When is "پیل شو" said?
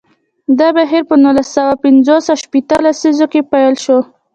3.51-3.99